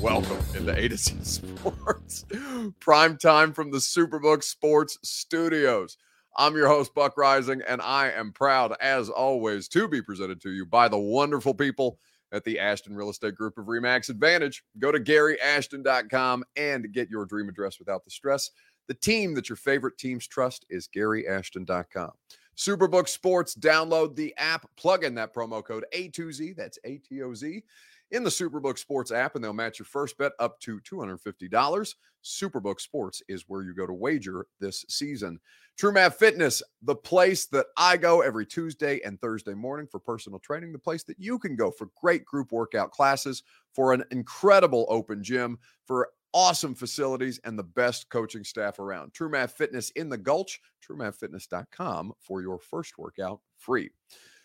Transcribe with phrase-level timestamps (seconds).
[0.00, 2.24] Welcome into A to Z Sports,
[2.80, 5.96] prime time from the Superbook Sports Studios.
[6.36, 10.50] I'm your host, Buck Reising, and I am proud, as always, to be presented to
[10.50, 11.98] you by the wonderful people
[12.32, 14.62] at the Ashton Real Estate Group of Remax Advantage.
[14.78, 18.50] Go to GaryAshton.com and get your dream address without the stress.
[18.86, 22.12] The team that your favorite teams trust is GaryAshton.com.
[22.60, 27.32] Superbook Sports, download the app, plug in that promo code A2Z, that's A T O
[27.32, 27.62] Z,
[28.10, 31.94] in the Superbook Sports app, and they'll match your first bet up to $250.
[32.22, 35.40] Superbook Sports is where you go to wager this season.
[35.80, 40.72] TrueMath Fitness, the place that I go every Tuesday and Thursday morning for personal training,
[40.72, 43.42] the place that you can go for great group workout classes,
[43.74, 49.12] for an incredible open gym, for awesome facilities and the best coaching staff around.
[49.12, 53.90] True Math Fitness in the Gulch, truemathfitness.com for your first workout free.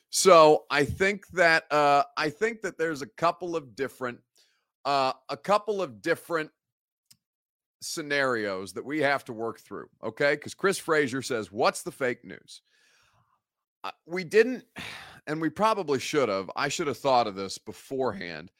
[0.10, 4.20] So I think that uh, I think that there's a couple of different
[4.86, 6.52] uh, a couple of different
[7.82, 9.88] scenarios that we have to work through.
[10.04, 12.62] Okay, because Chris Frazier says, "What's the fake news?"
[13.84, 14.64] Uh, we didn't,
[15.28, 16.50] and we probably should have.
[16.56, 18.52] I should have thought of this beforehand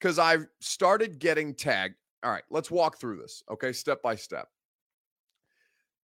[0.00, 1.94] because I've started getting tagged.
[2.24, 4.48] All right, let's walk through this, okay, step by step.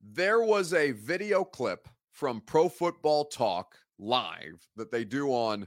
[0.03, 5.67] There was a video clip from Pro Football Talk live that they do on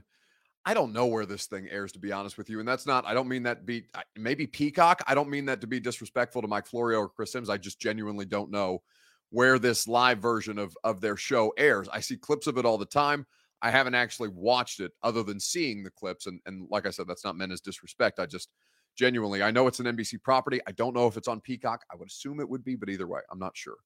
[0.66, 3.06] I don't know where this thing airs to be honest with you and that's not
[3.06, 3.84] I don't mean that be
[4.16, 7.48] maybe Peacock I don't mean that to be disrespectful to Mike Florio or Chris Sims
[7.48, 8.82] I just genuinely don't know
[9.30, 12.78] where this live version of of their show airs I see clips of it all
[12.78, 13.24] the time
[13.62, 17.06] I haven't actually watched it other than seeing the clips and and like I said
[17.06, 18.48] that's not meant as disrespect I just
[18.94, 19.42] genuinely.
[19.42, 20.60] I know it's an NBC property.
[20.66, 21.84] I don't know if it's on Peacock.
[21.92, 23.76] I would assume it would be, but either way, I'm not sure.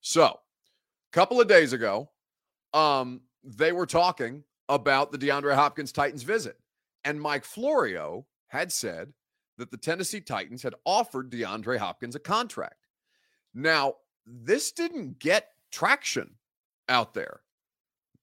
[0.00, 2.10] So, a couple of days ago,
[2.74, 6.56] um, they were talking about the DeAndre Hopkins Titans visit,
[7.04, 9.12] and Mike Florio had said
[9.56, 12.86] that the Tennessee Titans had offered DeAndre Hopkins a contract.
[13.54, 13.94] Now,
[14.26, 16.34] this didn't get traction
[16.88, 17.40] out there.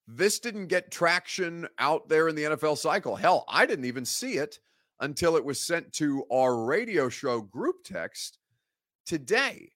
[0.07, 3.15] This didn't get traction out there in the NFL cycle.
[3.15, 4.59] Hell, I didn't even see it
[4.99, 8.39] until it was sent to our radio show group text
[9.05, 9.71] today.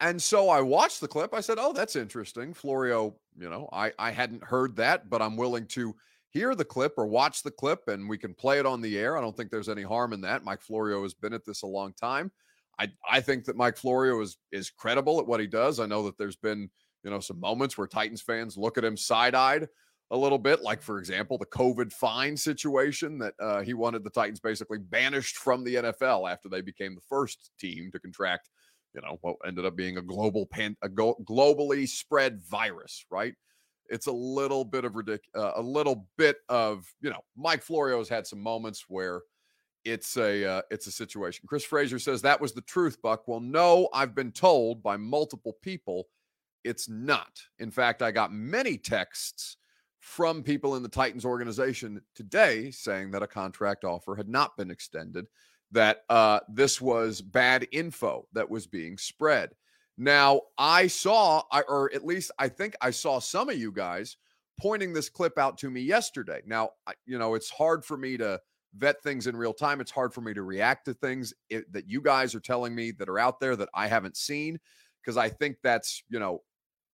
[0.00, 1.32] And so I watched the clip.
[1.32, 5.36] I said, "Oh, that's interesting." Florio, you know, I I hadn't heard that, but I'm
[5.36, 5.94] willing to
[6.30, 9.16] hear the clip or watch the clip and we can play it on the air.
[9.16, 10.44] I don't think there's any harm in that.
[10.44, 12.32] Mike Florio has been at this a long time.
[12.78, 15.78] I I think that Mike Florio is is credible at what he does.
[15.78, 16.70] I know that there's been,
[17.04, 19.68] you know, some moments where Titans fans look at him side-eyed
[20.12, 24.10] a little bit, like for example, the COVID fine situation that uh, he wanted the
[24.10, 28.50] Titans basically banished from the NFL after they became the first team to contract,
[28.94, 33.34] you know, what ended up being a global pan, a go- globally spread virus, right?
[33.88, 37.96] It's a little bit of ridic- uh, a little bit of, you know, Mike Florio
[37.96, 39.22] has had some moments where
[39.84, 41.46] it's a uh, it's a situation.
[41.48, 43.26] Chris Fraser says that was the truth, Buck.
[43.26, 46.06] Well, no, I've been told by multiple people
[46.64, 47.40] it's not.
[47.58, 49.56] In fact, I got many texts
[50.02, 54.68] from people in the Titans organization today saying that a contract offer had not been
[54.68, 55.26] extended,
[55.70, 59.50] that uh, this was bad info that was being spread.
[59.96, 64.16] Now, I saw, or at least I think I saw some of you guys
[64.60, 66.40] pointing this clip out to me yesterday.
[66.46, 66.70] Now,
[67.06, 68.40] you know, it's hard for me to
[68.74, 69.80] vet things in real time.
[69.80, 73.08] It's hard for me to react to things that you guys are telling me that
[73.08, 74.58] are out there that I haven't seen
[75.00, 76.42] because I think that's, you know,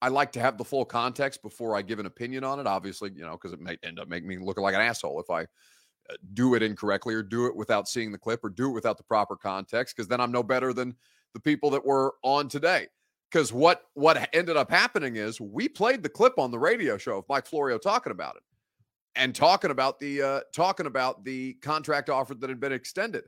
[0.00, 2.66] I like to have the full context before I give an opinion on it.
[2.66, 5.30] Obviously, you know, because it may end up making me look like an asshole if
[5.30, 8.74] I uh, do it incorrectly or do it without seeing the clip or do it
[8.74, 9.96] without the proper context.
[9.96, 10.94] Because then I'm no better than
[11.34, 12.86] the people that were on today.
[13.30, 17.18] Because what what ended up happening is we played the clip on the radio show
[17.18, 18.42] of Mike Florio talking about it
[19.16, 23.24] and talking about the uh, talking about the contract offer that had been extended.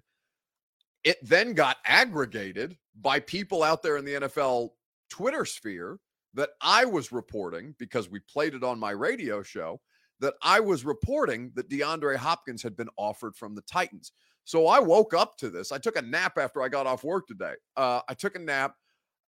[1.03, 4.71] It then got aggregated by people out there in the NFL
[5.11, 5.99] Twitter sphere
[6.35, 9.81] that I was reporting because we played it on my radio show
[10.21, 14.13] that I was reporting that DeAndre Hopkins had been offered from the Titans.
[14.45, 15.73] So I woke up to this.
[15.73, 17.55] I took a nap after I got off work today.
[17.77, 18.75] Uh, I took a nap.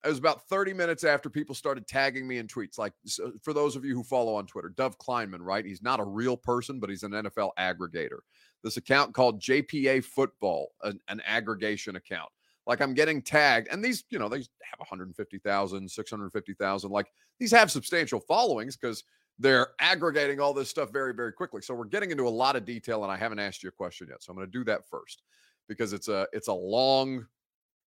[0.04, 2.78] it was about 30 minutes after people started tagging me in tweets.
[2.78, 5.66] Like so for those of you who follow on Twitter, Dov Kleiman, right?
[5.66, 8.20] He's not a real person, but he's an NFL aggregator.
[8.64, 12.30] This account called JPA Football, an, an aggregation account.
[12.72, 16.90] Like I'm getting tagged, and these, you know, they have 150,000, 650,000.
[16.90, 17.08] Like
[17.40, 19.04] these have substantial followings because
[19.38, 21.62] they're aggregating all this stuff very, very quickly.
[21.62, 24.08] So we're getting into a lot of detail, and I haven't asked you a question
[24.10, 24.24] yet.
[24.24, 25.24] So I'm going to do that first
[25.68, 27.28] because it's a it's a long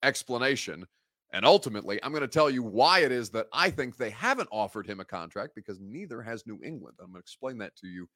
[0.03, 0.87] explanation
[1.35, 4.49] and ultimately, I'm going to tell you why it is that I think they haven't
[4.53, 6.97] offered him a contract because neither has New England.
[7.01, 8.09] I'm going to explain that to you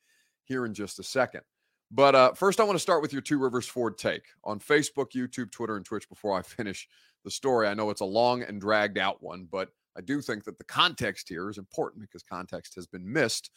[0.44, 1.42] here in just a second.
[1.90, 5.12] But uh, first, I want to start with your Two Rivers Ford take on Facebook,
[5.12, 6.88] YouTube, Twitter, and Twitch before I finish
[7.24, 7.66] the story.
[7.66, 10.64] I know it's a long and dragged out one, but I do think that the
[10.64, 13.50] context here is important because context has been missed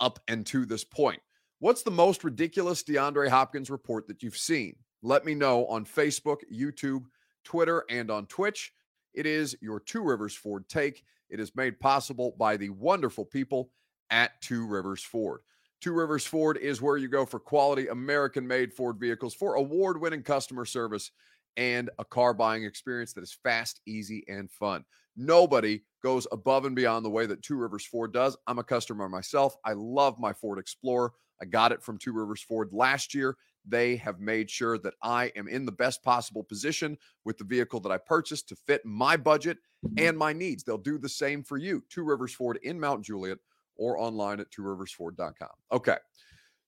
[0.00, 1.20] up and to this point.
[1.60, 4.76] What's the most ridiculous DeAndre Hopkins report that you've seen?
[5.02, 7.04] Let me know on Facebook, YouTube,
[7.44, 8.72] Twitter, and on Twitch.
[9.14, 11.04] It is your Two Rivers Ford take.
[11.30, 13.70] It is made possible by the wonderful people
[14.10, 15.40] at Two Rivers Ford.
[15.80, 20.00] Two Rivers Ford is where you go for quality American made Ford vehicles for award
[20.00, 21.12] winning customer service
[21.56, 24.84] and a car buying experience that is fast, easy, and fun.
[25.16, 28.36] Nobody goes above and beyond the way that Two Rivers Ford does.
[28.46, 29.56] I'm a customer myself.
[29.64, 31.12] I love my Ford Explorer.
[31.40, 33.36] I got it from Two Rivers Ford last year.
[33.64, 37.80] They have made sure that I am in the best possible position with the vehicle
[37.80, 39.58] that I purchased to fit my budget
[39.96, 40.64] and my needs.
[40.64, 41.84] They'll do the same for you.
[41.88, 43.38] Two Rivers Ford in Mount Juliet
[43.78, 45.48] or online at tworiversford.com.
[45.72, 45.96] Okay.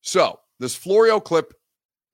[0.00, 1.52] So this Florio clip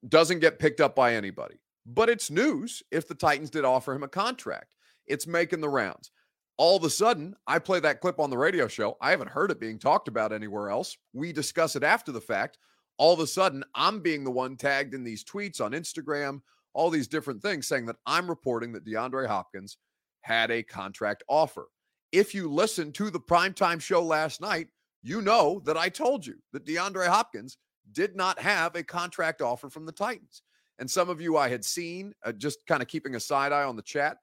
[0.08, 1.56] doesn't get picked up by anybody,
[1.86, 4.74] but it's news if the Titans did offer him a contract.
[5.06, 6.10] It's making the rounds.
[6.58, 8.96] All of a sudden, I play that clip on the radio show.
[9.00, 10.96] I haven't heard it being talked about anywhere else.
[11.12, 12.58] We discuss it after the fact
[12.98, 16.40] all of a sudden I'm being the one tagged in these tweets on Instagram,
[16.72, 19.78] all these different things saying that I'm reporting that DeAndre Hopkins
[20.22, 21.66] had a contract offer.
[22.12, 24.68] If you listen to the primetime show last night,
[25.02, 27.58] you know that I told you that DeAndre Hopkins
[27.92, 30.42] did not have a contract offer from the Titans.
[30.78, 33.64] And some of you I had seen, uh, just kind of keeping a side eye
[33.64, 34.18] on the chat,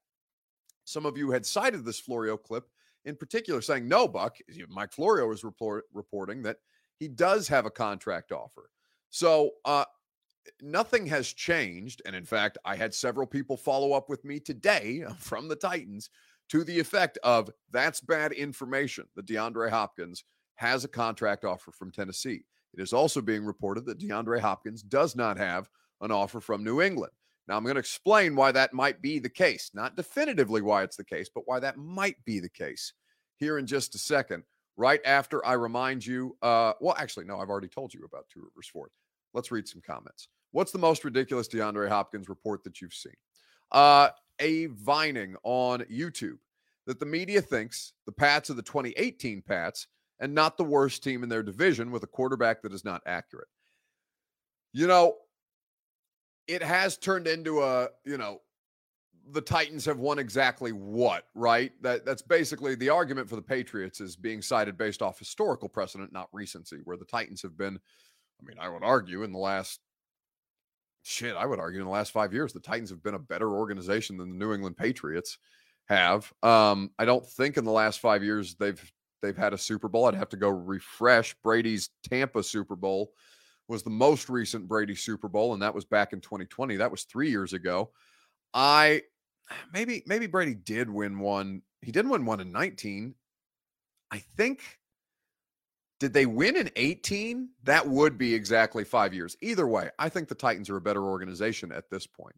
[0.86, 2.66] some of you had cited this Florio clip
[3.06, 4.38] in particular, saying, no, Buck,
[4.70, 6.58] Mike Florio was report, reporting that
[7.00, 8.70] he does have a contract offer.
[9.10, 9.86] So uh,
[10.62, 12.02] nothing has changed.
[12.06, 16.10] And in fact, I had several people follow up with me today from the Titans
[16.50, 20.24] to the effect of that's bad information that DeAndre Hopkins
[20.56, 22.46] has a contract offer from Tennessee.
[22.74, 25.70] It is also being reported that DeAndre Hopkins does not have
[26.02, 27.14] an offer from New England.
[27.48, 30.96] Now, I'm going to explain why that might be the case, not definitively why it's
[30.96, 32.94] the case, but why that might be the case
[33.38, 34.44] here in just a second
[34.78, 36.38] right after I remind you.
[36.42, 38.90] Uh, well, actually, no, I've already told you about Two Rivers Ford.
[39.34, 40.30] Let's read some comments.
[40.52, 43.14] What's the most ridiculous DeAndre Hopkins report that you've seen?
[43.72, 44.10] Uh,
[44.40, 46.38] a Vining on YouTube
[46.86, 49.88] that the media thinks the Pats are the 2018 Pats
[50.20, 53.48] and not the worst team in their division with a quarterback that is not accurate.
[54.74, 55.16] You know,
[56.48, 58.40] it has turned into a, you know,
[59.32, 61.72] the Titans have won exactly what, right?
[61.82, 66.12] That that's basically the argument for the Patriots is being cited based off historical precedent,
[66.12, 67.80] not recency, where the Titans have been,
[68.42, 69.80] I mean, I would argue in the last
[71.04, 73.50] shit, I would argue in the last five years, the Titans have been a better
[73.50, 75.38] organization than the New England Patriots
[75.86, 76.32] have.
[76.44, 78.92] Um, I don't think in the last five years they've
[79.24, 80.06] they've had a Super Bowl.
[80.06, 81.34] I'd have to go refresh.
[81.42, 83.14] Brady's Tampa Super Bowl
[83.68, 86.76] was the most recent Brady Super Bowl, and that was back in 2020.
[86.76, 87.92] That was three years ago.
[88.54, 89.04] I
[89.74, 91.64] maybe maybe Brady did win one.
[91.82, 93.16] He did win one in 19.
[94.12, 94.62] I think
[96.00, 97.50] did they win in 18?
[97.64, 99.38] That would be exactly 5 years.
[99.42, 102.36] Either way, I think the Titans are a better organization at this point.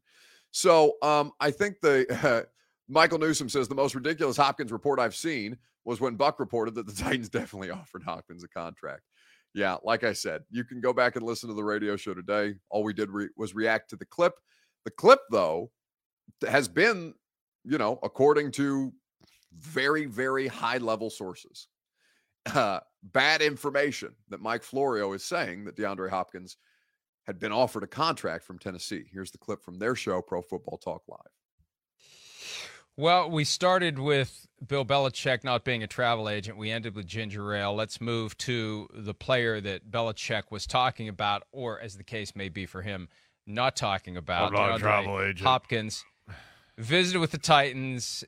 [0.52, 2.44] So, um I think the uh,
[2.88, 6.88] Michael Newsom says the most ridiculous Hopkins report I've seen was when Buck reported that
[6.88, 9.04] the Titans definitely offered Hopkins a contract.
[9.54, 12.56] Yeah, like I said, you can go back and listen to the radio show today.
[12.70, 14.34] All we did re- was react to the clip.
[14.84, 15.72] The clip, though,
[16.46, 17.14] has been,
[17.64, 18.92] you know, according to
[19.54, 21.68] very, very high level sources,
[22.54, 26.58] uh, bad information that Mike Florio is saying that DeAndre Hopkins
[27.26, 29.06] had been offered a contract from Tennessee.
[29.12, 31.20] Here's the clip from their show, Pro Football Talk Live.
[32.98, 36.58] Well, we started with Bill Belichick not being a travel agent.
[36.58, 37.76] We ended with ginger ale.
[37.76, 42.50] Let's move to the player that Belichick was talking about, or as the case may
[42.50, 43.10] be for him,
[43.46, 44.48] not talking about.
[44.48, 45.42] I'm not a travel agent.
[45.42, 46.06] Hopkins
[46.78, 48.24] visited with the Titans.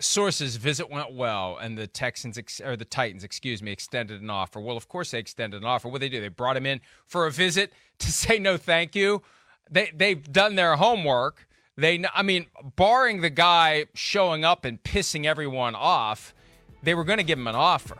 [0.00, 4.28] Sources visit went well, and the Texans ex- or the Titans, excuse me, extended an
[4.28, 4.60] offer.
[4.60, 5.88] Well, of course they extended an offer.
[5.88, 6.20] What they do?
[6.20, 9.22] They brought him in for a visit to say no, thank you.
[9.70, 11.46] They they've done their homework.
[11.76, 16.34] They, I mean, barring the guy showing up and pissing everyone off,
[16.82, 17.96] they were going to give him an offer.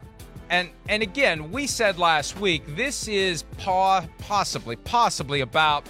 [0.50, 5.86] And and again, we said last week this is pa- possibly possibly about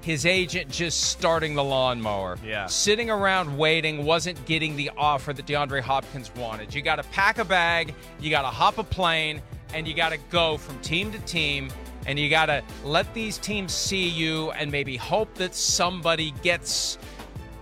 [0.00, 2.36] his agent just starting the lawnmower.
[2.44, 2.66] Yeah.
[2.66, 6.74] Sitting around waiting, wasn't getting the offer that DeAndre Hopkins wanted.
[6.74, 9.40] You got to pack a bag, you got to hop a plane,
[9.72, 11.70] and you got to go from team to team.
[12.06, 16.98] And you got to let these teams see you and maybe hope that somebody gets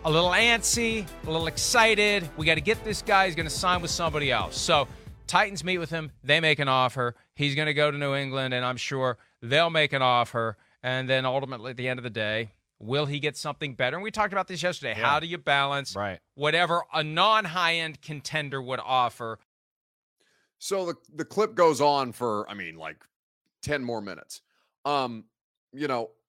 [0.05, 2.29] a little antsy, a little excited.
[2.37, 3.27] We got to get this guy.
[3.27, 4.57] He's going to sign with somebody else.
[4.59, 4.89] So,
[5.27, 6.11] Titans meet with him.
[6.25, 7.15] They make an offer.
[7.35, 10.57] He's going to go to New England, and I'm sure they'll make an offer.
[10.83, 13.97] And then ultimately, at the end of the day, will he get something better?
[13.97, 14.95] And we talked about this yesterday.
[14.99, 15.07] Yeah.
[15.07, 16.19] How do you balance Right.
[16.35, 19.39] whatever a non high end contender would offer?
[20.59, 22.97] So the the clip goes on for I mean like
[23.63, 24.43] 10 more minutes.
[24.85, 25.25] Um,
[25.73, 26.22] you know, I,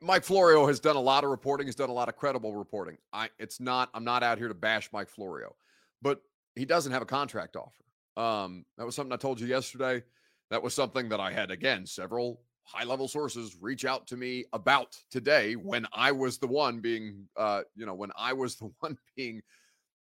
[0.00, 2.96] Mike Florio has done a lot of reporting, he's done a lot of credible reporting.
[3.12, 5.54] I it's not I'm not out here to bash Mike Florio,
[6.02, 6.20] but
[6.54, 7.84] he doesn't have a contract offer.
[8.16, 10.02] Um, that was something I told you yesterday.
[10.50, 14.44] That was something that I had again several high level sources reach out to me
[14.52, 18.70] about today when I was the one being uh, you know, when I was the
[18.80, 19.42] one being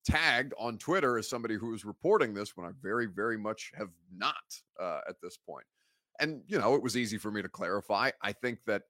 [0.05, 3.89] tagged on Twitter as somebody who was reporting this when I very, very much have
[4.15, 4.35] not
[4.79, 5.65] uh, at this point.
[6.19, 8.11] And, you know, it was easy for me to clarify.
[8.21, 8.83] I think that,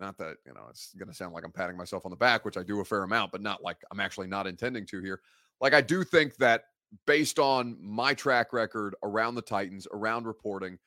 [0.00, 2.44] not that, you know, it's going to sound like I'm patting myself on the back,
[2.44, 5.20] which I do a fair amount, but not like I'm actually not intending to here.
[5.60, 6.64] Like, I do think that
[7.06, 10.78] based on my track record around the Titans, around reporting,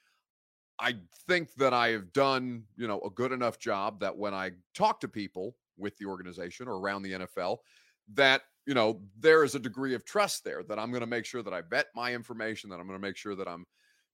[0.80, 0.96] I
[1.26, 5.00] think that I have done, you know, a good enough job that when I talk
[5.02, 7.58] to people with the organization or around the NFL,
[8.14, 11.26] that you know there is a degree of trust there that i'm going to make
[11.26, 13.66] sure that i vet my information that i'm going to make sure that i'm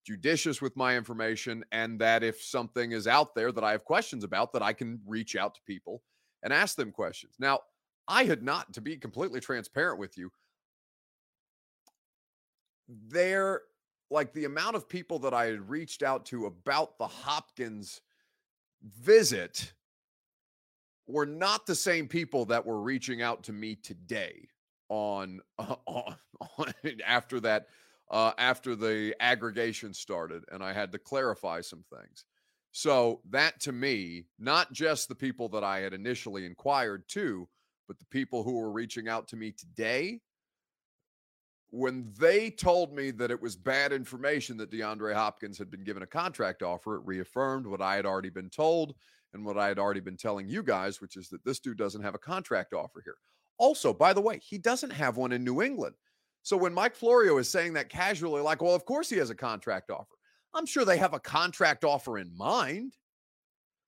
[0.05, 4.23] judicious with my information and that if something is out there that i have questions
[4.23, 6.01] about that i can reach out to people
[6.43, 7.35] and ask them questions.
[7.39, 7.59] Now
[8.07, 10.29] i had not to be completely transparent with you
[12.87, 13.61] there
[14.11, 18.01] like the amount of people that i had reached out to about the hopkins
[18.83, 19.73] visit
[21.07, 24.47] were not the same people that were reaching out to me today
[24.89, 26.15] on, uh, on,
[26.57, 26.73] on
[27.05, 27.67] after that
[28.11, 32.25] uh, after the aggregation started and I had to clarify some things.
[32.71, 37.47] So that to me, not just the people that I had initially inquired to,
[37.87, 40.21] but the people who were reaching out to me today
[41.73, 46.03] when they told me that it was bad information that DeAndre Hopkins had been given
[46.03, 48.93] a contract offer, it reaffirmed what I had already been told
[49.33, 52.03] and what I had already been telling you guys, which is that this dude doesn't
[52.03, 53.15] have a contract offer here.
[53.57, 55.95] Also, by the way, he doesn't have one in New England.
[56.43, 59.35] So when Mike Florio is saying that casually, like, well, of course he has a
[59.35, 60.15] contract offer,
[60.53, 62.97] I'm sure they have a contract offer in mind.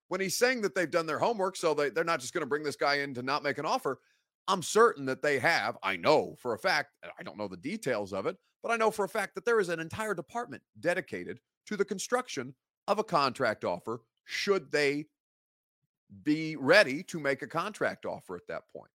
[0.07, 2.47] When he's saying that they've done their homework, so they, they're not just going to
[2.47, 3.99] bring this guy in to not make an offer,
[4.47, 5.77] I'm certain that they have.
[5.83, 8.91] I know for a fact, I don't know the details of it, but I know
[8.91, 12.53] for a fact that there is an entire department dedicated to the construction
[12.87, 15.07] of a contract offer should they
[16.23, 18.91] be ready to make a contract offer at that point.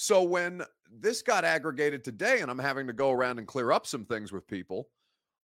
[0.00, 3.84] So when this got aggregated today and I'm having to go around and clear up
[3.84, 4.90] some things with people,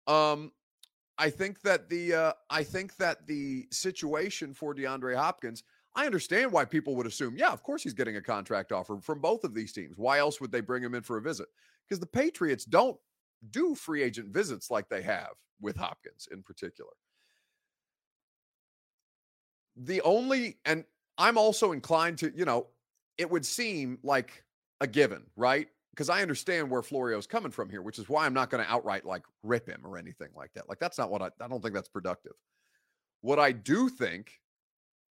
[0.06, 0.52] um
[1.16, 5.62] I think that the uh I think that the situation for DeAndre Hopkins,
[5.96, 9.22] I understand why people would assume, yeah, of course he's getting a contract offer from
[9.22, 9.96] both of these teams.
[9.96, 11.48] Why else would they bring him in for a visit?
[11.88, 12.98] Because the Patriots don't
[13.52, 15.32] do free agent visits like they have
[15.62, 16.92] with Hopkins in particular
[19.76, 20.84] the only and
[21.18, 22.68] I'm also inclined to, you know,
[23.18, 24.44] it would seem like
[24.80, 25.68] a given, right?
[25.90, 28.70] Because I understand where Florio's coming from here, which is why I'm not going to
[28.70, 30.68] outright like rip him or anything like that.
[30.68, 32.32] Like that's not what I I don't think that's productive.
[33.20, 34.40] What I do think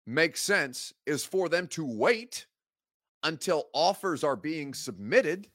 [0.07, 2.47] makes sense is for them to wait
[3.23, 5.49] until offers are being submitted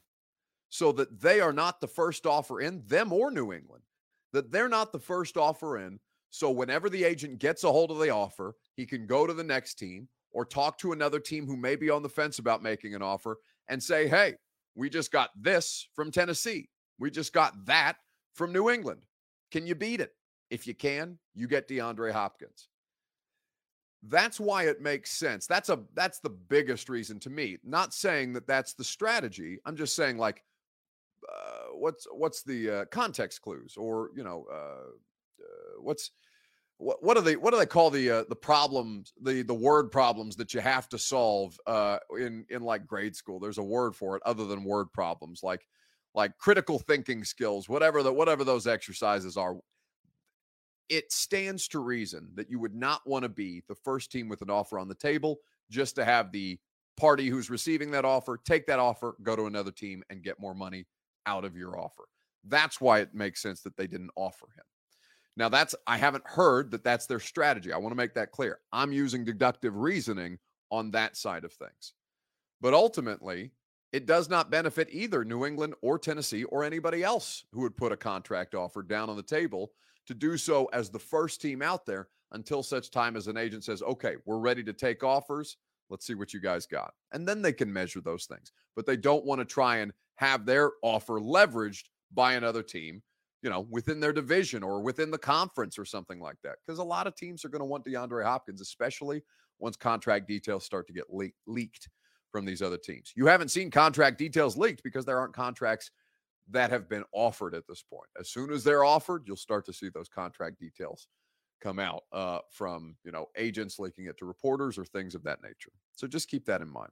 [0.68, 3.84] so that they are not the first offer in them or New England.
[4.32, 6.00] That they're not the first offer in
[6.32, 9.44] so whenever the agent gets a hold of the offer, he can go to the
[9.44, 12.94] next team or talk to another team who may be on the fence about making
[12.94, 14.34] an offer and say, hey,
[14.74, 16.68] we just got this from Tennessee.
[16.98, 17.96] We just got that
[18.34, 19.02] from New England.
[19.50, 20.12] Can you beat it?
[20.50, 22.68] If you can, you get DeAndre Hopkins.
[24.02, 25.46] That's why it makes sense.
[25.46, 27.58] That's a that's the biggest reason to me.
[27.64, 29.58] Not saying that that's the strategy.
[29.64, 30.42] I'm just saying like
[31.32, 34.90] uh, what's what's the uh, context clues or you know uh,
[35.40, 36.10] uh, what's
[36.82, 39.90] what what do they what do they call the uh, the problems the the word
[39.90, 43.38] problems that you have to solve uh, in in like grade school?
[43.38, 45.66] There's a word for it other than word problems, like
[46.14, 49.56] like critical thinking skills, whatever the whatever those exercises are.
[50.88, 54.42] It stands to reason that you would not want to be the first team with
[54.42, 55.38] an offer on the table
[55.70, 56.58] just to have the
[56.98, 60.54] party who's receiving that offer, take that offer, go to another team and get more
[60.54, 60.84] money
[61.24, 62.04] out of your offer.
[62.44, 64.64] That's why it makes sense that they didn't offer him.
[65.36, 67.72] Now, that's, I haven't heard that that's their strategy.
[67.72, 68.60] I want to make that clear.
[68.72, 70.38] I'm using deductive reasoning
[70.70, 71.94] on that side of things.
[72.60, 73.52] But ultimately,
[73.92, 77.92] it does not benefit either New England or Tennessee or anybody else who would put
[77.92, 79.72] a contract offer down on the table
[80.06, 83.64] to do so as the first team out there until such time as an agent
[83.64, 85.56] says, okay, we're ready to take offers.
[85.90, 86.94] Let's see what you guys got.
[87.12, 88.52] And then they can measure those things.
[88.74, 91.84] But they don't want to try and have their offer leveraged
[92.14, 93.02] by another team,
[93.42, 96.56] you know, within their division or within the conference or something like that.
[96.64, 99.22] Because a lot of teams are going to want DeAndre Hopkins, especially
[99.58, 101.88] once contract details start to get le- leaked
[102.30, 103.12] from these other teams.
[103.14, 105.90] You haven't seen contract details leaked because there aren't contracts
[106.50, 108.08] that have been offered at this point.
[108.18, 111.08] As soon as they're offered, you'll start to see those contract details
[111.62, 115.42] come out uh, from you know agents leaking it to reporters or things of that
[115.42, 115.70] nature.
[115.94, 116.90] So just keep that in mind.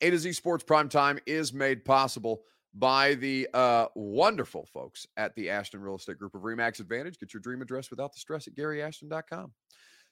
[0.00, 2.42] A to Z Sports Prime Time is made possible
[2.78, 7.18] by the uh, wonderful folks at the Ashton Real Estate Group of Remax Advantage.
[7.18, 9.52] Get your dream address without the stress at GaryAshton.com.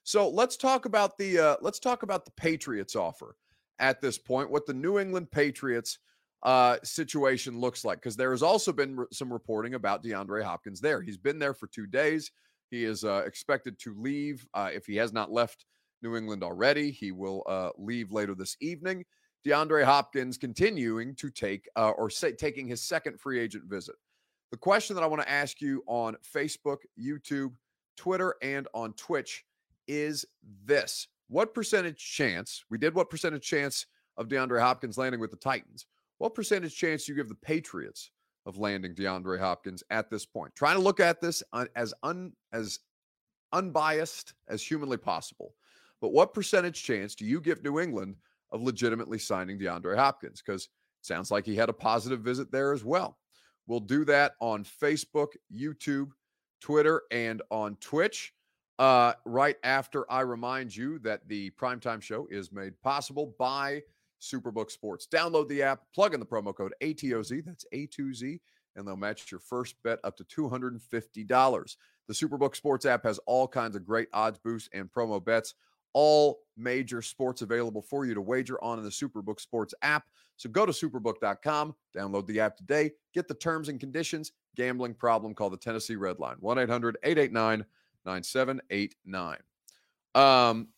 [0.03, 3.37] So let's talk about the uh, let's talk about the Patriots offer
[3.79, 4.51] at this point.
[4.51, 5.99] What the New England Patriots
[6.43, 10.81] uh, situation looks like because there has also been re- some reporting about DeAndre Hopkins
[10.81, 11.01] there.
[11.01, 12.31] He's been there for two days.
[12.71, 15.65] He is uh, expected to leave uh, if he has not left
[16.03, 16.91] New England already.
[16.91, 19.05] He will uh, leave later this evening.
[19.45, 23.97] DeAndre Hopkins continuing to take uh, or say, taking his second free agent visit.
[24.51, 27.53] The question that I want to ask you on Facebook, YouTube,
[27.97, 29.45] Twitter, and on Twitch
[29.87, 30.25] is
[30.65, 32.65] this: What percentage chance?
[32.71, 33.87] We did what percentage chance
[34.17, 35.87] of DeAndre Hopkins landing with the Titans?
[36.19, 38.11] What percentage chance do you give the Patriots
[38.47, 40.55] of landing DeAndre Hopkins at this point?
[40.55, 41.43] Trying to look at this
[41.75, 42.79] as un, as
[43.53, 45.55] unbiased as humanly possible.
[46.01, 48.17] But what percentage chance do you give New England
[48.55, 50.43] of legitimately signing DeAndre Hopkins?
[50.45, 50.69] Because
[51.03, 53.19] sounds like he had a positive visit there as well.
[53.67, 56.11] We'll do that on Facebook, YouTube,
[56.61, 58.33] Twitter, and on Twitch.
[58.79, 63.83] Uh, right after I remind you that the primetime show is made possible by
[64.21, 65.07] Superbook Sports.
[65.13, 68.41] Download the app, plug in the promo code ATOZ, that's A2Z,
[68.75, 71.77] and they'll match your first bet up to $250.
[72.07, 75.55] The Superbook Sports app has all kinds of great odds boosts and promo bets,
[75.95, 80.05] all major sports available for you to wager on in the Superbook Sports app.
[80.37, 84.33] So go to superbook.com, download the app today, get the terms and conditions.
[84.57, 87.65] Gambling problem, call the Tennessee Red Line, 1 800 889
[88.05, 89.39] 9789.
[90.15, 90.69] Um,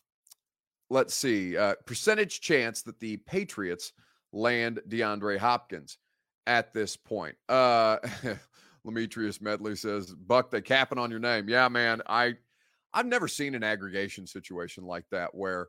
[0.89, 3.93] let's see, uh, percentage chance that the Patriots
[4.33, 5.99] land DeAndre Hopkins
[6.47, 7.35] at this point.
[7.49, 7.99] Uh,
[8.87, 12.03] Demetrius Medley says, "Buck, they capping on your name." Yeah, man.
[12.07, 12.37] I
[12.97, 15.69] I've never seen an aggregation situation like that where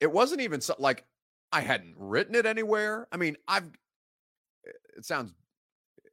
[0.00, 1.04] it wasn't even so, like
[1.50, 3.08] I hadn't written it anywhere.
[3.10, 3.66] I mean, I've
[4.66, 5.34] eh, it sounds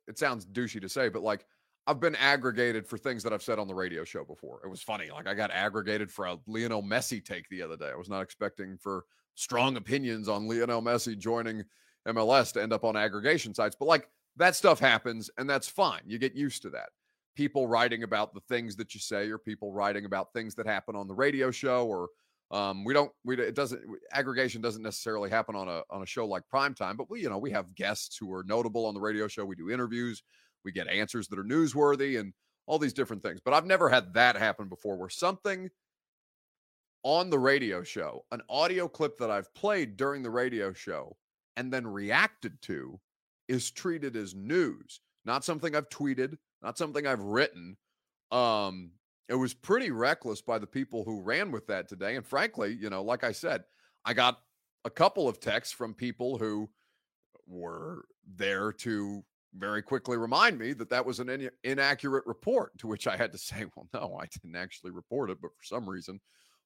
[0.07, 1.45] it sounds douchey to say, but like
[1.85, 4.61] I've been aggregated for things that I've said on the radio show before.
[4.65, 5.11] It was funny.
[5.11, 7.91] Like I got aggregated for a Lionel Messi take the other day.
[7.93, 11.63] I was not expecting for strong opinions on Lionel Messi joining
[12.07, 13.75] MLS to end up on aggregation sites.
[13.79, 16.01] But like that stuff happens and that's fine.
[16.07, 16.89] You get used to that.
[17.39, 20.93] People writing about the things that you say or people writing about things that happen
[20.93, 22.09] on the radio show or
[22.51, 26.25] um, we don't we it doesn't aggregation doesn't necessarily happen on a on a show
[26.25, 28.99] like prime time but we you know we have guests who are notable on the
[28.99, 30.23] radio show we do interviews
[30.65, 32.33] we get answers that are newsworthy and
[32.69, 33.41] all these different things.
[33.43, 35.69] But I've never had that happen before where something
[37.03, 41.17] on the radio show, an audio clip that I've played during the radio show
[41.57, 42.99] and then reacted to
[43.47, 47.77] is treated as news, not something I've tweeted, not something I've written.
[48.31, 48.91] Um,
[49.27, 52.15] it was pretty reckless by the people who ran with that today.
[52.15, 53.63] And frankly, you know, like I said,
[54.05, 54.39] I got
[54.85, 56.69] a couple of texts from people who
[57.47, 59.23] were there to
[59.55, 63.31] very quickly remind me that that was an in- inaccurate report, to which I had
[63.31, 65.39] to say, well, no, I didn't actually report it.
[65.41, 66.19] But for some reason,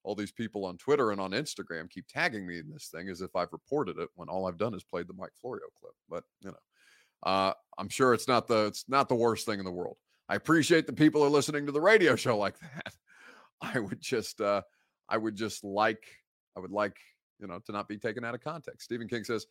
[0.03, 3.21] all these people on Twitter and on Instagram keep tagging me in this thing as
[3.21, 5.93] if I've reported it when all I've done is played the Mike Florio clip.
[6.09, 6.57] But, you know,
[7.23, 9.97] uh, I'm sure it's not the it's not the worst thing in the world.
[10.29, 12.93] I appreciate the people are listening to the radio show like that.
[13.61, 14.61] I would just uh
[15.09, 16.03] I would just like
[16.55, 16.97] I would like,
[17.39, 18.83] you know, to not be taken out of context.
[18.83, 19.47] Stephen King says,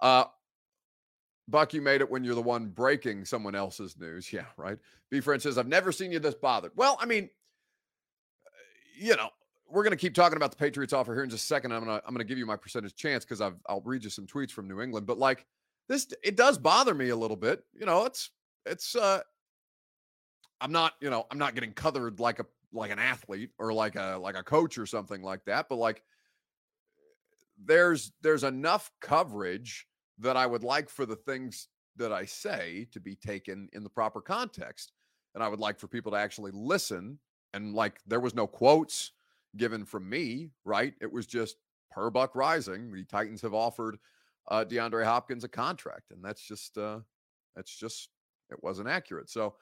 [0.00, 0.24] uh,
[1.48, 4.28] Buck, you made it when you're the one breaking someone else's news.
[4.32, 4.78] Yeah, right.
[5.10, 6.72] B friend says, I've never seen you this bothered.
[6.76, 7.28] Well, I mean,
[8.96, 9.28] you know,
[9.68, 11.72] we're going to keep talking about the Patriots offer here in just a second.
[11.72, 14.04] I'm going to I'm going to give you my percentage chance because I've I'll read
[14.04, 15.06] you some tweets from New England.
[15.06, 15.46] But like
[15.88, 17.64] this, it does bother me a little bit.
[17.78, 18.30] You know, it's
[18.66, 19.20] it's uh,
[20.60, 23.96] I'm not you know I'm not getting covered like a like an athlete or like
[23.96, 25.68] a like a coach or something like that.
[25.68, 26.02] But like
[27.62, 29.86] there's there's enough coverage
[30.18, 33.90] that I would like for the things that I say to be taken in the
[33.90, 34.92] proper context.
[35.34, 37.18] And I would like for people to actually listen.
[37.52, 39.12] And like there was no quotes
[39.56, 40.94] given from me, right?
[41.00, 41.56] It was just
[41.90, 42.92] per buck Reising.
[42.92, 43.98] The Titans have offered
[44.48, 46.98] uh, DeAndre Hopkins a contract, and that's just uh,
[47.56, 48.08] that's just
[48.50, 49.30] it wasn't accurate.
[49.30, 49.54] So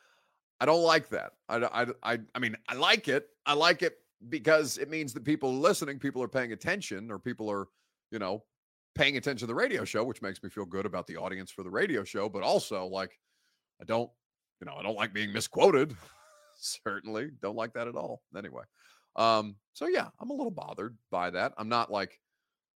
[0.60, 1.32] I don't like that.
[1.48, 3.28] I, I, I, I mean, I like it.
[3.46, 3.96] I like it
[4.28, 7.66] because it means that people are listening, people are paying attention, or people are,
[8.10, 8.44] you know,
[8.94, 11.62] paying attention to the radio show, which makes me feel good about the audience for
[11.62, 12.28] the radio show.
[12.28, 13.18] But also, like,
[13.80, 14.10] I don't,
[14.60, 15.96] you know, I don't like being misquoted.
[16.54, 18.22] Certainly don't like that at all.
[18.36, 18.62] Anyway,
[19.16, 21.54] um, so yeah, I'm a little bothered by that.
[21.58, 22.20] I'm not like,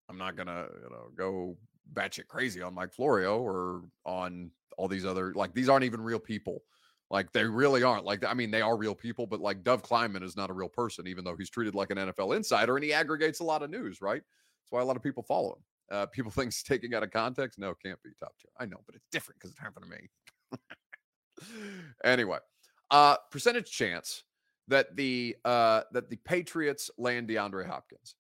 [0.09, 1.57] I'm not gonna, you know, go
[1.93, 6.19] batshit crazy on Mike Florio or on all these other like these aren't even real
[6.19, 6.63] people.
[7.11, 8.05] Like they really aren't.
[8.05, 10.69] Like I mean, they are real people, but like Dov Kleiman is not a real
[10.69, 13.71] person, even though he's treated like an NFL insider and he aggregates a lot of
[13.71, 14.01] news.
[14.01, 14.23] Right?
[14.23, 15.97] That's why a lot of people follow him.
[15.97, 17.59] Uh, people think he's taking out of context.
[17.59, 18.51] No, can't be top tier.
[18.59, 21.69] I know, but it's different because it happened to me.
[22.05, 22.39] anyway,
[22.91, 24.25] uh, percentage chance
[24.69, 28.17] that the uh, that the Patriots land DeAndre Hopkins.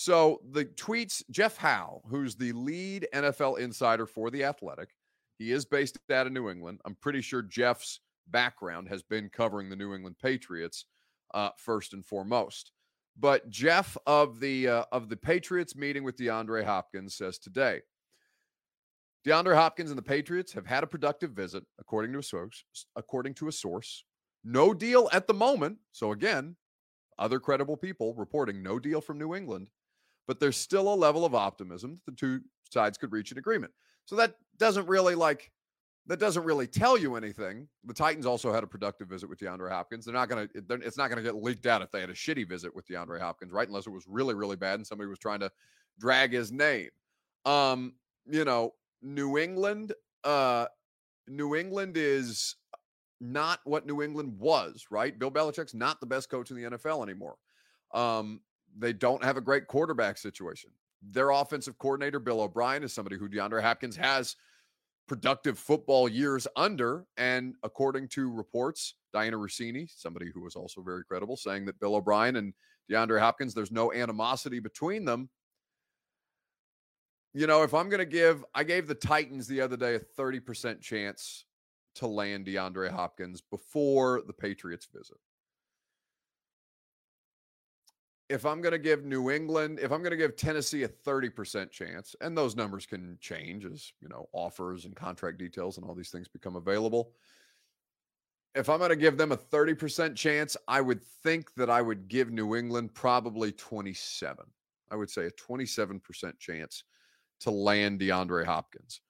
[0.00, 4.94] So the tweets Jeff Howe, who's the lead NFL insider for the Athletic,
[5.36, 6.80] he is based out of New England.
[6.86, 10.86] I'm pretty sure Jeff's background has been covering the New England Patriots
[11.34, 12.72] uh, first and foremost.
[13.14, 17.82] But Jeff of the uh, of the Patriots meeting with DeAndre Hopkins says today,
[19.26, 22.64] DeAndre Hopkins and the Patriots have had a productive visit, according to a source.
[22.96, 24.02] According to a source,
[24.44, 25.76] no deal at the moment.
[25.92, 26.56] So again,
[27.18, 29.68] other credible people reporting no deal from New England,
[30.30, 32.40] but there's still a level of optimism that the two
[32.72, 33.72] sides could reach an agreement.
[34.04, 35.50] So that doesn't really like
[36.06, 37.66] that doesn't really tell you anything.
[37.84, 40.04] The Titans also had a productive visit with DeAndre Hopkins.
[40.04, 42.14] They're not going to, it's not going to get leaked out if they had a
[42.14, 43.66] shitty visit with DeAndre Hopkins, right?
[43.66, 45.50] Unless it was really, really bad and somebody was trying to
[45.98, 46.90] drag his name.
[47.44, 50.66] Um, you know, New England, uh,
[51.26, 52.54] New England is
[53.20, 55.18] not what New England was, right?
[55.18, 57.34] Bill Belichick's not the best coach in the NFL anymore.
[57.92, 58.40] Um,
[58.78, 60.70] they don't have a great quarterback situation.
[61.02, 64.36] Their offensive coordinator, Bill O'Brien, is somebody who DeAndre Hopkins has
[65.08, 67.06] productive football years under.
[67.16, 71.96] And according to reports, Dianna Russini, somebody who was also very credible, saying that Bill
[71.96, 72.52] O'Brien and
[72.90, 75.30] DeAndre Hopkins, there's no animosity between them.
[77.32, 80.00] You know, if I'm going to give, I gave the Titans the other day a
[80.00, 81.44] 30% chance
[81.96, 85.16] to land DeAndre Hopkins before the Patriots visit
[88.30, 91.68] if I'm going to give New England, if I'm going to give Tennessee a 30%
[91.72, 95.96] chance, and those numbers can change as, you know, offers and contract details and all
[95.96, 97.10] these things become available.
[98.54, 102.06] If I'm going to give them a 30% chance, I would think that I would
[102.06, 104.44] give New England probably 27.
[104.92, 106.84] I would say a 27% chance
[107.40, 109.00] to land DeAndre Hopkins.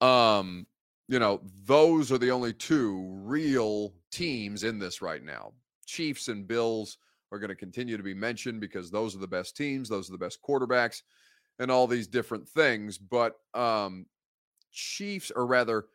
[0.00, 0.66] Um,
[1.06, 5.52] you know, those are the only two real teams in this right now.
[5.84, 6.96] Chiefs and Bills
[7.32, 10.12] are going to continue to be mentioned because those are the best teams, those are
[10.12, 11.02] the best quarterbacks,
[11.58, 12.98] and all these different things.
[12.98, 14.06] But um,
[14.72, 15.86] Chiefs, or rather,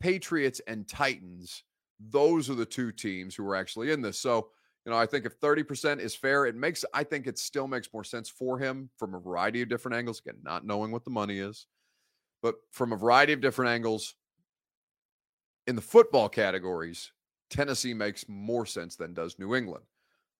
[0.00, 1.64] Patriots and Titans,
[1.98, 4.20] those are the two teams who are actually in this.
[4.20, 4.48] So,
[4.84, 7.88] you know, I think if 30% is fair, it makes, I think it still makes
[7.92, 10.20] more sense for him from a variety of different angles.
[10.20, 11.66] Again, not knowing what the money is,
[12.42, 14.14] but from a variety of different angles.
[15.66, 17.10] In the football categories,
[17.48, 19.84] Tennessee makes more sense than does New England.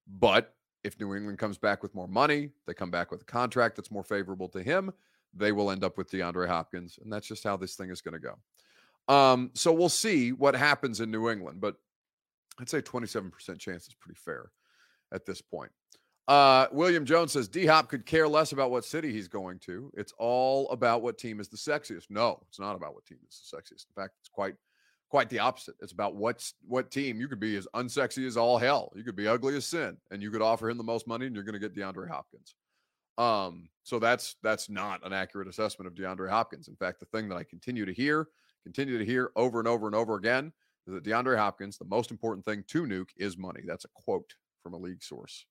[0.07, 3.77] But if New England comes back with more money, they come back with a contract
[3.77, 4.93] that's more favorable to him,
[5.33, 6.99] they will end up with DeAndre Hopkins.
[7.03, 9.14] And that's just how this thing is going to go.
[9.14, 11.61] Um, so we'll see what happens in New England.
[11.61, 11.77] But
[12.61, 14.51] I'd say 27% chance is pretty fair
[15.12, 15.73] at this point.
[16.27, 19.93] Uh, William Jones says D Hop could care less about what city he's going to.
[19.95, 22.05] It's all about what team is the sexiest.
[22.09, 23.87] No, it's not about what team is the sexiest.
[23.88, 24.55] In fact, it's quite
[25.11, 25.77] quite the opposite.
[25.81, 28.93] It's about what's what team you could be as unsexy as all hell.
[28.95, 31.35] You could be ugly as sin, and you could offer him the most money, and
[31.35, 32.55] you're going to get DeAndre Hopkins.
[33.17, 36.69] Um, so that's that's not an accurate assessment of DeAndre Hopkins.
[36.69, 38.29] In fact, the thing that I continue to hear,
[38.64, 40.53] continue to hear over and over and over again,
[40.87, 43.62] is that DeAndre Hopkins, the most important thing to Nuk is money.
[43.67, 45.47] That's a quote from a league source.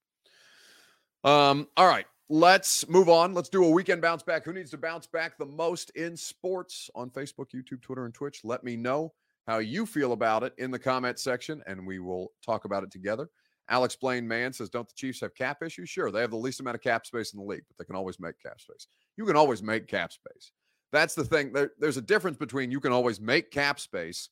[1.24, 2.06] Um, all right.
[2.30, 3.34] Let's move on.
[3.34, 4.46] Let's do a weekend bounce back.
[4.46, 8.42] Who needs to bounce back the most in sports on Facebook, YouTube, Twitter, and Twitch?
[8.44, 9.14] Let me know
[9.48, 12.92] how you feel about it in the comment section, and we will talk about it
[12.92, 13.30] together.
[13.70, 15.90] Alex Blaine Man says, Don't the Chiefs have cap issues?
[15.90, 17.96] Sure, they have the least amount of cap space in the league, but they can
[17.96, 18.88] always make cap space.
[19.18, 20.52] You can always make cap space.
[20.92, 21.54] That's the thing.
[21.54, 24.30] There, there's a difference between you can always make cap space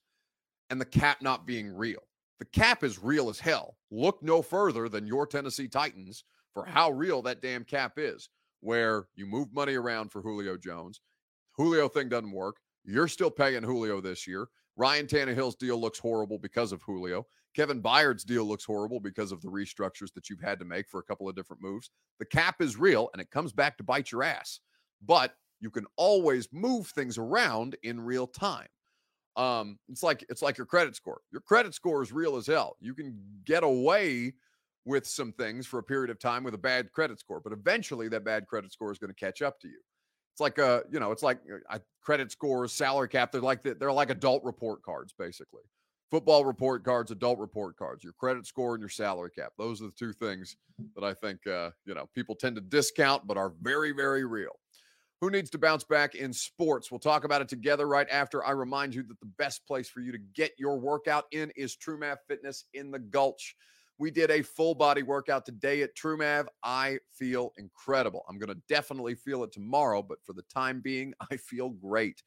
[0.69, 2.02] and the cap not being real.
[2.39, 3.78] The cap is real as hell.
[3.89, 8.30] Look no further than your Tennessee Titans for how real that damn cap is.
[8.62, 11.02] where you move money around for Julio Jones.
[11.58, 12.58] Julio thing doesn't work.
[12.86, 14.47] You're still paying Julio this year.
[14.76, 17.26] Ryan Tannehill's deal looks horrible because of Julio.
[17.56, 21.00] Kevin Byard's deal looks horrible because of the restructures that you've had to make for
[21.00, 21.90] a couple of different moves.
[22.20, 24.62] The cap is real and it comes back to bite your ass.
[25.06, 28.68] But you can always move things around in real time.
[29.36, 31.22] Um, it's like it's like your credit score.
[31.32, 32.76] Your credit score is real as hell.
[32.80, 34.34] You can get away
[34.86, 38.08] with some things for a period of time with a bad credit score, but eventually
[38.10, 39.80] that bad credit score is going to catch up to you.
[40.34, 41.39] It's like a, you know, it's like
[41.70, 43.32] uh, credit scores, salary cap.
[43.32, 45.63] They're like the, they're like adult report cards, basically.
[46.10, 49.54] Football report cards, adult report cards, your credit score and your salary cap.
[49.58, 50.58] Those are the two things
[50.96, 54.60] that I think, uh, you know, people tend to discount, but are very, very real.
[55.22, 56.91] Who needs to bounce back in sports?
[56.91, 60.02] We'll talk about it together right after I remind you that the best place for
[60.02, 63.56] you to get your workout in is TrueMav Fitness in the Gulch.
[64.02, 66.48] We did a full body workout today at TrueMav.
[66.64, 68.26] I feel incredible.
[68.28, 72.24] I'm going to definitely feel it tomorrow, but for the time being, I feel great.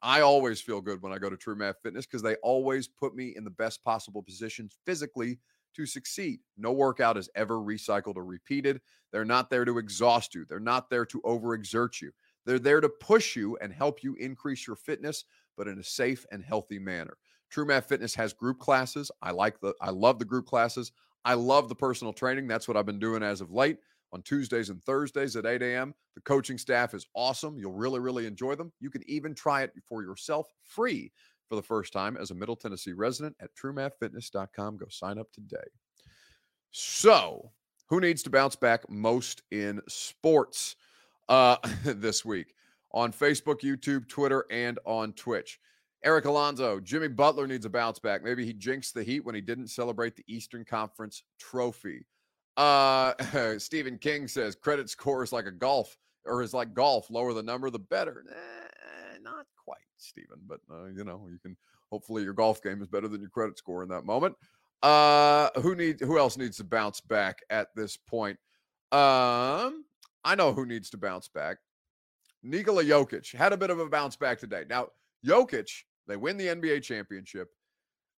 [0.00, 3.34] I always feel good when I go to TrueMav Fitness because they always put me
[3.36, 5.40] in the best possible position physically
[5.74, 6.38] to succeed.
[6.56, 8.80] No workout is ever recycled or repeated.
[9.10, 12.12] They're not there to exhaust you, they're not there to overexert you.
[12.44, 15.24] They're there to push you and help you increase your fitness,
[15.56, 17.16] but in a safe and healthy manner.
[17.52, 19.10] TrueMav Fitness has group classes.
[19.22, 20.92] I like the I love the group classes.
[21.26, 22.46] I love the personal training.
[22.46, 23.78] That's what I've been doing as of late
[24.12, 25.94] on Tuesdays and Thursdays at 8 a.m.
[26.14, 27.58] The coaching staff is awesome.
[27.58, 28.72] You'll really, really enjoy them.
[28.80, 31.12] You can even try it for yourself free
[31.48, 34.78] for the first time as a Middle Tennessee resident at truemathfitness.com.
[34.78, 35.56] Go sign up today.
[36.70, 37.52] So,
[37.88, 40.76] who needs to bounce back most in sports?
[41.28, 42.54] uh, this week
[42.92, 45.58] on Facebook, YouTube, Twitter, and on Twitch.
[46.06, 48.22] Eric Alonso, Jimmy Butler needs a bounce back.
[48.22, 52.06] Maybe he jinxed the Heat when he didn't celebrate the Eastern Conference trophy.
[52.56, 53.12] Uh,
[53.58, 57.10] Stephen King says credit score is like a golf or is like golf.
[57.10, 58.24] Lower the number, the better.
[58.30, 61.56] Eh, not quite, Stephen, but uh, you know you can.
[61.90, 64.36] Hopefully, your golf game is better than your credit score in that moment.
[64.84, 66.00] Uh, who need?
[66.00, 68.38] Who else needs to bounce back at this point?
[68.92, 69.84] Um,
[70.24, 71.58] I know who needs to bounce back.
[72.44, 74.64] Nikola Jokic had a bit of a bounce back today.
[74.68, 74.88] Now,
[75.26, 77.48] Jokic, they win the NBA championship.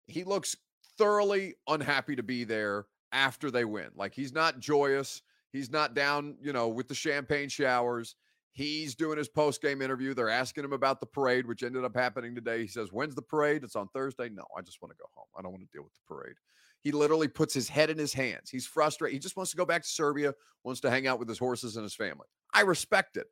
[0.07, 0.55] He looks
[0.97, 3.89] thoroughly unhappy to be there after they win.
[3.95, 5.21] Like he's not joyous.
[5.51, 8.15] He's not down, you know, with the champagne showers.
[8.51, 10.13] He's doing his post game interview.
[10.13, 12.61] They're asking him about the parade, which ended up happening today.
[12.61, 13.63] He says, When's the parade?
[13.63, 14.29] It's on Thursday.
[14.29, 15.27] No, I just want to go home.
[15.37, 16.35] I don't want to deal with the parade.
[16.81, 18.49] He literally puts his head in his hands.
[18.49, 19.13] He's frustrated.
[19.13, 21.75] He just wants to go back to Serbia, wants to hang out with his horses
[21.75, 22.27] and his family.
[22.53, 23.27] I respect it.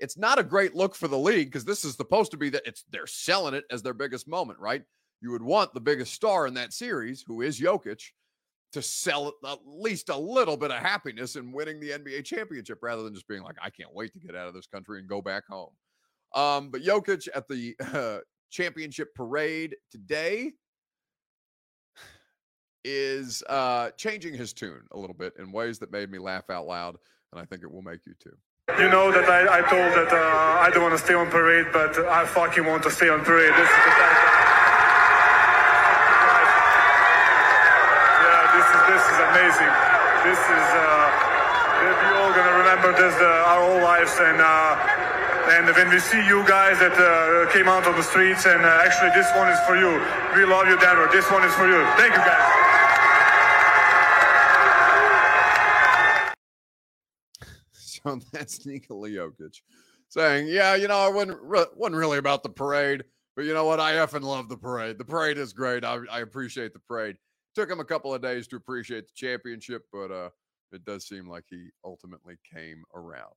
[0.00, 2.62] It's not a great look for the league because this is supposed to be that
[2.64, 4.82] it's they're selling it as their biggest moment, right?
[5.20, 8.02] You would want the biggest star in that series, who is Jokic,
[8.72, 13.02] to sell at least a little bit of happiness in winning the NBA championship rather
[13.02, 15.20] than just being like, I can't wait to get out of this country and go
[15.20, 15.72] back home.
[16.34, 18.18] Um, but Jokic at the uh,
[18.50, 20.52] championship parade today
[22.84, 26.66] is uh, changing his tune a little bit in ways that made me laugh out
[26.66, 26.96] loud,
[27.32, 28.36] and I think it will make you too.
[28.78, 31.66] You know that I, I told that uh, I don't want to stay on parade,
[31.72, 33.52] but I fucking want to stay on parade.
[33.52, 33.92] This is the.
[38.08, 39.72] Yeah, this is this is amazing.
[40.24, 40.82] This is uh,
[41.82, 46.22] we're all gonna remember this uh, our whole lives, and uh, and when we see
[46.28, 49.60] you guys that uh, came out on the streets, and uh, actually this one is
[49.66, 49.98] for you.
[50.36, 51.08] We love you, Denver.
[51.12, 51.80] This one is for you.
[51.98, 52.59] Thank you, guys.
[58.04, 59.60] So that's Nikola Jokic
[60.08, 63.04] saying, "Yeah, you know, I wasn't re- wasn't really about the parade,
[63.36, 63.80] but you know what?
[63.80, 64.98] I effing love the parade.
[64.98, 65.84] The parade is great.
[65.84, 67.16] I, I appreciate the parade.
[67.54, 70.30] Took him a couple of days to appreciate the championship, but uh,
[70.72, 73.32] it does seem like he ultimately came around."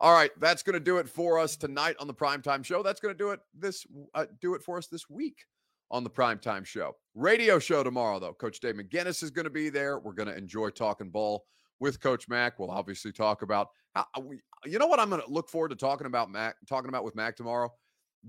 [0.00, 2.82] All right, that's going to do it for us tonight on the primetime show.
[2.82, 5.44] That's going to do it this uh, do it for us this week
[5.92, 6.96] on the primetime show.
[7.14, 8.32] Radio show tomorrow though.
[8.32, 9.98] Coach Dave McGinnis is going to be there.
[9.98, 11.44] We're going to enjoy talking ball
[11.82, 12.60] with Coach Mac.
[12.60, 15.70] We'll obviously talk about how uh, we, you know what I'm going to look forward
[15.70, 17.72] to talking about Mac, talking about with Mac tomorrow,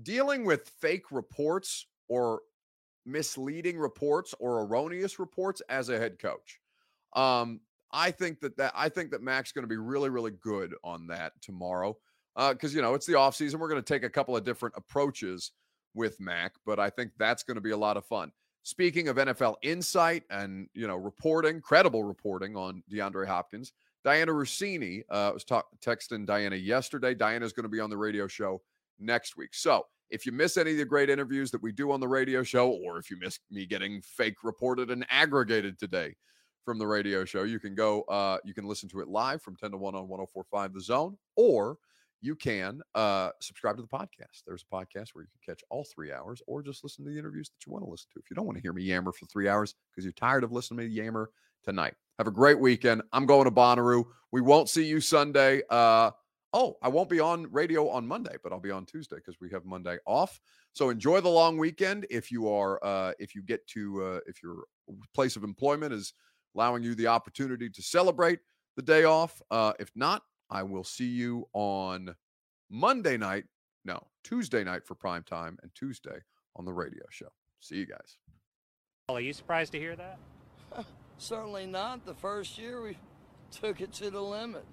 [0.02, 2.40] dealing with fake reports or
[3.06, 6.58] misleading reports or erroneous reports as a head coach.
[7.14, 7.60] Um,
[7.92, 11.06] I think that that I think that Mac's going to be really really good on
[11.06, 11.96] that tomorrow
[12.36, 13.60] because uh, you know it's the off season.
[13.60, 15.52] We're going to take a couple of different approaches
[15.94, 18.32] with Mac, but I think that's going to be a lot of fun.
[18.64, 23.72] Speaking of NFL insight and you know reporting, credible reporting on DeAndre Hopkins,
[24.04, 27.14] Dianna Russini uh, was talk- texting Dianna yesterday.
[27.14, 28.60] Dianna's going to be on the radio show
[28.98, 29.54] next week.
[29.54, 32.42] So if you miss any of the great interviews that we do on the radio
[32.42, 36.14] show, or if you miss me getting fake reported and aggregated today
[36.64, 37.42] from the radio show.
[37.42, 40.08] You can go, uh, you can listen to it live from 10 to 1 on
[40.08, 41.76] 1045 The Zone, or
[42.24, 44.42] you can uh, subscribe to the podcast.
[44.46, 47.18] There's a podcast where you can catch all three hours or just listen to the
[47.18, 48.18] interviews that you want to listen to.
[48.18, 50.50] If you don't want to hear me yammer for three hours because you're tired of
[50.50, 51.30] listening to me yammer
[51.64, 53.02] tonight, have a great weekend.
[53.12, 54.04] I'm going to Bonnaroo.
[54.32, 55.60] We won't see you Sunday.
[55.68, 56.12] Uh,
[56.54, 59.50] oh, I won't be on radio on Monday, but I'll be on Tuesday because we
[59.50, 60.40] have Monday off.
[60.72, 62.06] So enjoy the long weekend.
[62.08, 64.64] If you are, uh, if you get to, uh, if your
[65.14, 66.14] place of employment is
[66.56, 68.38] allowing you the opportunity to celebrate
[68.76, 69.42] the day off.
[69.50, 70.22] Uh, if not,
[70.54, 72.14] I will see you on
[72.70, 73.44] Monday night.
[73.84, 76.18] No, Tuesday night for prime time and Tuesday
[76.54, 77.26] on the radio show.
[77.58, 78.18] See you guys.
[79.08, 80.18] Are you surprised to hear that?
[81.18, 82.06] Certainly not.
[82.06, 82.96] The first year we
[83.50, 84.64] took it to the limit.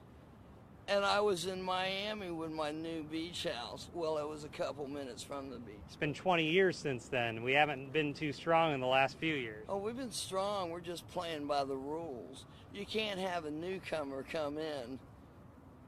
[0.87, 3.87] And I was in Miami with my new beach house.
[3.93, 5.75] Well, it was a couple minutes from the beach.
[5.87, 7.43] It's been 20 years since then.
[7.43, 9.65] We haven't been too strong in the last few years.
[9.67, 10.69] Oh, we've been strong.
[10.69, 12.45] We're just playing by the rules.
[12.73, 14.99] You can't have a newcomer come in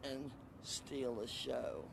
[0.03, 0.31] and
[0.63, 1.83] steal the show.